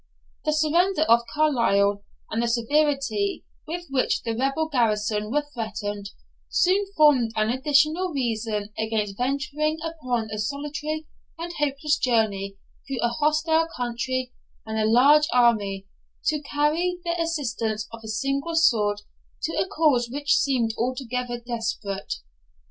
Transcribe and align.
The 0.45 0.51
surrender 0.53 1.03
of 1.03 1.27
Carlisle, 1.31 2.03
and 2.31 2.41
the 2.41 2.47
severity 2.47 3.45
with 3.67 3.85
which 3.91 4.23
the 4.23 4.35
rebel 4.35 4.67
garrison 4.67 5.29
were 5.29 5.45
threatened, 5.53 6.09
soon 6.49 6.87
formed 6.97 7.31
an 7.35 7.49
additional 7.51 8.11
reason 8.11 8.73
against 8.79 9.15
venturing 9.15 9.77
upon 9.83 10.31
a 10.31 10.39
solitary 10.39 11.05
and 11.37 11.53
hopeless 11.53 11.97
journey 11.99 12.57
through 12.87 12.97
a 13.03 13.09
hostile 13.09 13.67
country 13.77 14.33
and 14.65 14.79
a 14.79 14.89
large 14.89 15.27
army, 15.31 15.85
to 16.25 16.41
carry 16.41 16.97
the 17.05 17.15
assistance 17.21 17.87
of 17.91 17.99
a 18.03 18.07
single 18.07 18.55
sword 18.55 19.03
to 19.43 19.51
a 19.53 19.67
cause 19.67 20.09
which 20.09 20.35
seemed 20.35 20.73
altogether 20.79 21.37
desperate. 21.39 22.15